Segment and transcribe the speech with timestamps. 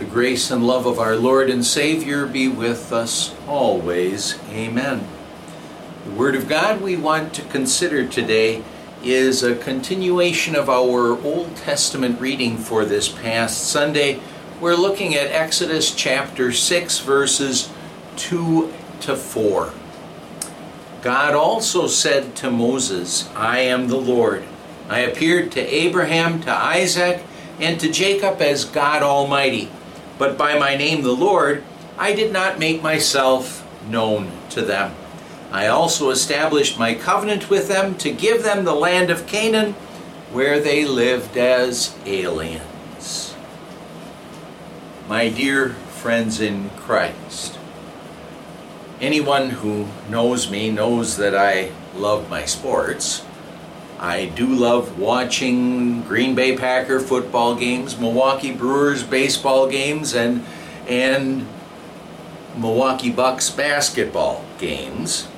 [0.00, 4.38] The grace and love of our Lord and Savior be with us always.
[4.48, 5.06] Amen.
[6.06, 8.64] The Word of God we want to consider today
[9.04, 14.20] is a continuation of our Old Testament reading for this past Sunday.
[14.58, 17.70] We're looking at Exodus chapter 6, verses
[18.16, 19.74] 2 to 4.
[21.02, 24.44] God also said to Moses, I am the Lord.
[24.88, 27.22] I appeared to Abraham, to Isaac,
[27.60, 29.70] and to Jacob as God Almighty.
[30.20, 31.64] But by my name, the Lord,
[31.96, 34.94] I did not make myself known to them.
[35.50, 39.72] I also established my covenant with them to give them the land of Canaan,
[40.30, 43.34] where they lived as aliens.
[45.08, 47.58] My dear friends in Christ,
[49.00, 53.24] Anyone who knows me knows that I love my sports.
[54.00, 60.46] I do love watching Green Bay Packer football games, Milwaukee Brewers baseball games, and
[60.88, 61.46] and
[62.56, 65.28] Milwaukee Bucks basketball games.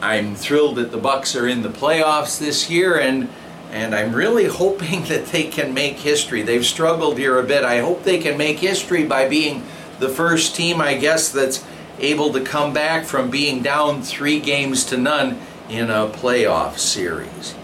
[0.00, 3.28] I'm thrilled that the Bucks are in the playoffs this year and
[3.70, 6.40] and I'm really hoping that they can make history.
[6.40, 7.62] They've struggled here a bit.
[7.62, 9.64] I hope they can make history by being
[9.98, 11.62] the first team, I guess, that's
[11.98, 17.54] able to come back from being down three games to none in a playoff series.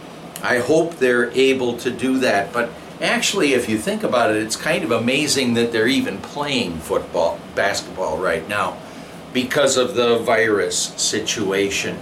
[0.43, 4.57] I hope they're able to do that, but actually, if you think about it, it's
[4.57, 8.77] kind of amazing that they're even playing football, basketball right now
[9.33, 11.99] because of the virus situation.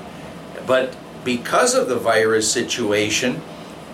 [0.67, 3.43] But because of the virus situation,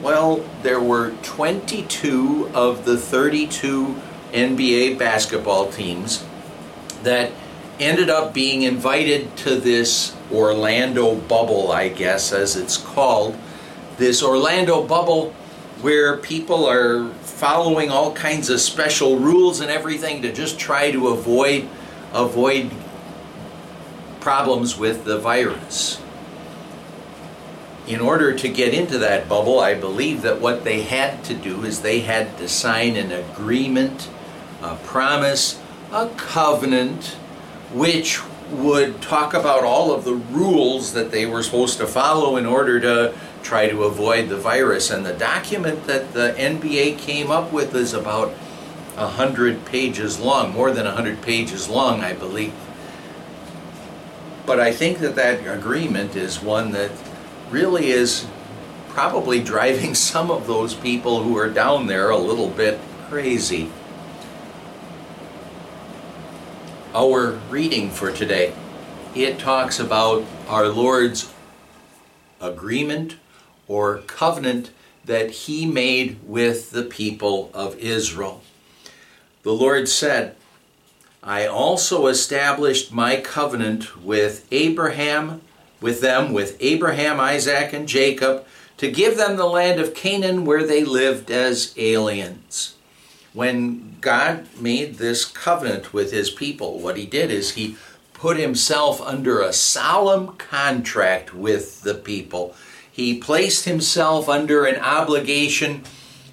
[0.01, 4.01] well, there were 22 of the 32
[4.33, 6.25] NBA basketball teams
[7.03, 7.33] that
[7.79, 13.37] ended up being invited to this Orlando bubble, I guess, as it's called.
[13.99, 15.35] This Orlando bubble
[15.83, 21.09] where people are following all kinds of special rules and everything to just try to
[21.09, 21.69] avoid
[22.13, 22.71] avoid
[24.21, 26.01] problems with the virus.
[27.89, 31.65] In order to get into that bubble, I believe that what they had to do
[31.65, 34.09] is they had to sign an agreement,
[34.63, 37.17] a promise, a covenant
[37.73, 38.19] which
[38.53, 42.79] would talk about all of the rules that they were supposed to follow in order
[42.81, 44.91] to try to avoid the virus.
[44.91, 48.29] And the document that the NBA came up with is about
[48.97, 52.53] 100 pages long, more than 100 pages long, I believe.
[54.45, 56.91] But I think that that agreement is one that
[57.51, 58.27] really is
[58.89, 63.71] probably driving some of those people who are down there a little bit crazy
[66.95, 68.53] our reading for today.
[69.15, 71.33] It talks about our Lord's
[72.41, 73.17] agreement
[73.67, 74.71] or covenant
[75.05, 78.43] that he made with the people of Israel.
[79.43, 80.37] The Lord said,
[81.23, 85.41] I also established my covenant with Abraham,
[85.81, 88.45] with them, with Abraham, Isaac, and Jacob,
[88.77, 92.75] to give them the land of Canaan where they lived as aliens
[93.33, 97.77] when God made this covenant with his people, what he did is he
[98.13, 102.55] put himself under a solemn contract with the people.
[102.91, 105.83] He placed himself under an obligation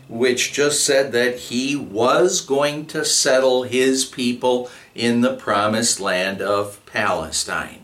[0.09, 6.41] which just said that he was going to settle his people in the promised land
[6.41, 7.81] of Palestine.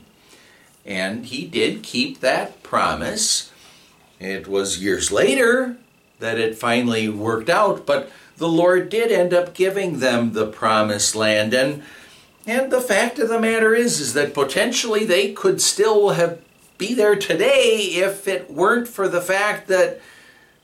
[0.86, 3.52] And he did keep that promise.
[4.20, 5.78] It was years later
[6.20, 11.16] that it finally worked out, but the Lord did end up giving them the promised
[11.16, 11.54] land.
[11.54, 11.84] And,
[12.46, 16.40] and the fact of the matter is, is that potentially they could still have
[16.78, 20.02] be there today if it weren't for the fact that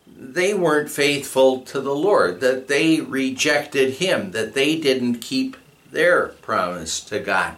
[0.06, 5.58] they weren't faithful to the Lord, that they rejected Him, that they didn't keep
[5.90, 7.56] their promise to God.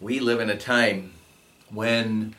[0.00, 1.14] We live in a time
[1.70, 2.34] when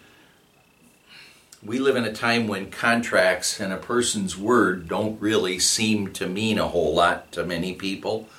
[1.66, 6.28] we live in a time when contracts and a person's word don't really seem to
[6.28, 8.30] mean a whole lot to many people.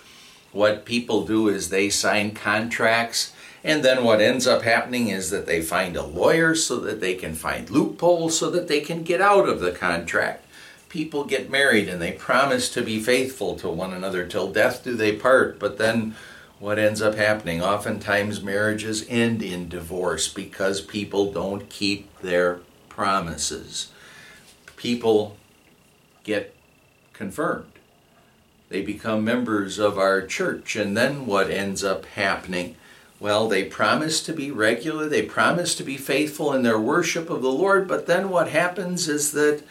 [0.52, 3.32] What people do is they sign contracts,
[3.64, 7.14] and then what ends up happening is that they find a lawyer so that they
[7.14, 10.44] can find loopholes so that they can get out of the contract.
[10.88, 14.94] People get married and they promise to be faithful to one another till death do
[14.94, 16.14] they part, but then
[16.60, 17.60] what ends up happening?
[17.60, 22.60] Oftentimes marriages end in divorce because people don't keep their
[22.96, 23.88] promises.
[24.76, 25.36] People
[26.24, 26.54] get
[27.12, 27.70] confirmed.
[28.70, 32.74] They become members of our church, and then what ends up happening?
[33.20, 37.42] Well, they promise to be regular, they promise to be faithful in their worship of
[37.42, 39.62] the Lord, but then what happens is that,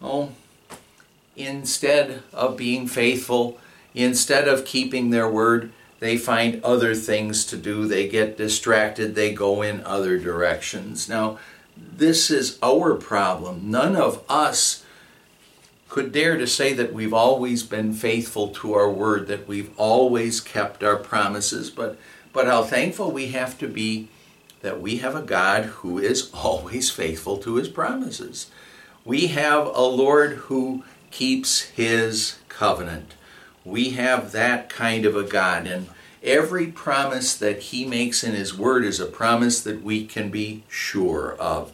[0.00, 0.32] oh,
[1.36, 3.58] instead of being faithful,
[3.94, 7.86] instead of keeping their word, they find other things to do.
[7.86, 9.14] They get distracted.
[9.14, 11.08] They go in other directions.
[11.08, 11.38] Now,
[11.98, 13.70] this is our problem.
[13.70, 14.84] None of us
[15.88, 20.40] could dare to say that we've always been faithful to our word, that we've always
[20.40, 21.98] kept our promises, but,
[22.32, 24.08] but how thankful we have to be
[24.60, 28.50] that we have a God who is always faithful to his promises.
[29.04, 33.14] We have a Lord who keeps his covenant.
[33.64, 35.88] We have that kind of a God, and
[36.22, 40.64] every promise that He makes in His Word is a promise that we can be
[40.68, 41.72] sure of.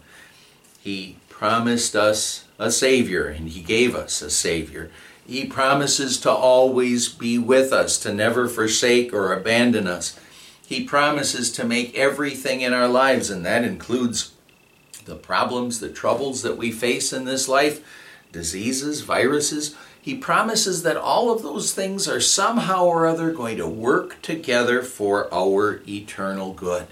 [0.81, 4.91] He promised us a Savior, and He gave us a Savior.
[5.26, 10.19] He promises to always be with us, to never forsake or abandon us.
[10.67, 14.32] He promises to make everything in our lives, and that includes
[15.05, 17.85] the problems, the troubles that we face in this life,
[18.32, 19.75] diseases, viruses.
[20.04, 24.82] He promises that all of those things are somehow or other going to work together
[24.82, 26.88] for our eternal good.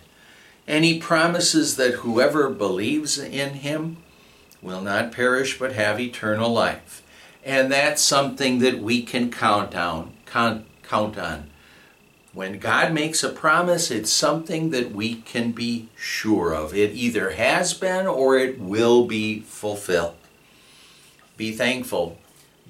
[0.66, 3.98] And he promises that whoever believes in him
[4.62, 7.02] will not perish but have eternal life.
[7.44, 11.50] And that's something that we can count on, count, count on.
[12.32, 16.74] When God makes a promise, it's something that we can be sure of.
[16.74, 20.14] It either has been or it will be fulfilled.
[21.36, 22.16] Be thankful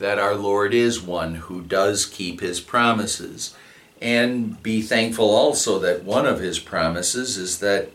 [0.02, 3.54] that our Lord is one who does keep his promises.
[4.00, 7.88] And be thankful also that one of his promises is that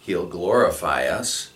[0.00, 1.52] he'll glorify us.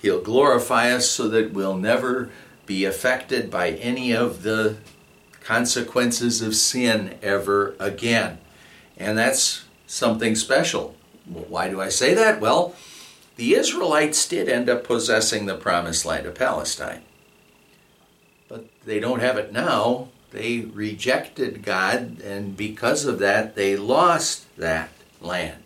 [0.00, 2.30] He'll glorify us so that we'll never
[2.64, 4.76] be affected by any of the
[5.40, 8.38] consequences of sin ever again.
[8.96, 10.94] And that's something special.
[11.26, 12.40] Why do I say that?
[12.40, 12.76] Well,
[13.34, 17.02] the Israelites did end up possessing the promised land of Palestine
[18.50, 20.08] but they don't have it now.
[20.32, 25.62] They rejected God, and because of that, they lost that land.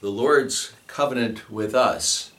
[0.00, 2.32] The Lord's covenant with us,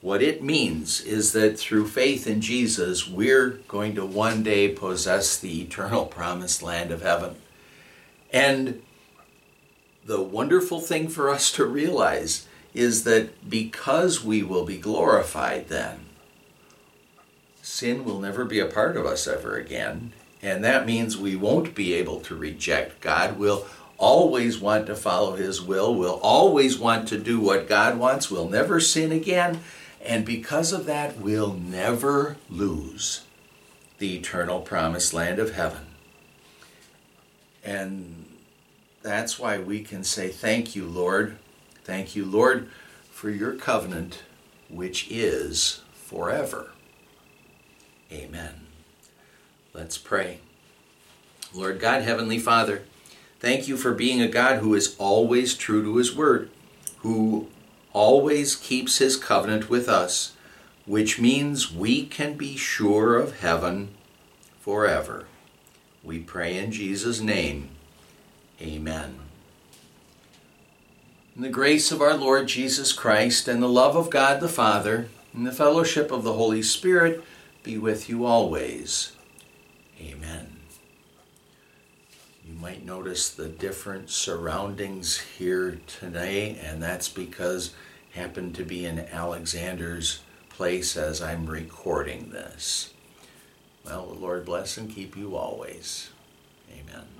[0.00, 5.36] what it means is that through faith in Jesus, we're going to one day possess
[5.38, 7.36] the eternal promised land of heaven.
[8.32, 8.82] And
[10.04, 16.07] the wonderful thing for us to realize is that because we will be glorified then,
[17.78, 20.12] sin will never be a part of us ever again.
[20.42, 23.38] And that means we won't be able to reject God.
[23.38, 23.66] We'll
[23.96, 25.94] always want to follow His will.
[25.94, 28.30] We'll always want to do what God wants.
[28.30, 29.60] We'll never sin again.
[30.04, 33.22] And because of that, we'll never lose
[33.98, 35.86] the eternal promised land of heaven.
[37.64, 38.24] And
[39.02, 41.38] that's why we can say, Thank you, Lord.
[41.84, 42.68] Thank you, Lord,
[43.10, 44.22] for your covenant,
[44.68, 46.72] which is forever.
[48.12, 48.66] Amen.
[49.74, 50.38] Let's pray.
[51.54, 52.82] Lord God, Heavenly Father,
[53.38, 56.50] thank you for being a God who is always true to His Word,
[56.98, 57.48] who
[57.92, 60.34] always keeps His covenant with us,
[60.86, 63.90] which means we can be sure of heaven
[64.60, 65.26] forever.
[66.02, 67.68] We pray in Jesus' name.
[68.60, 69.18] Amen.
[71.36, 75.08] In the grace of our Lord Jesus Christ, and the love of God the Father,
[75.34, 77.22] and the fellowship of the Holy Spirit,
[77.68, 79.12] be with you always.
[80.00, 80.56] Amen.
[82.48, 87.74] You might notice the different surroundings here today, and that's because
[88.14, 92.94] I happen to be in Alexander's place as I'm recording this.
[93.84, 96.08] Well, the Lord bless and keep you always.
[96.72, 97.17] Amen.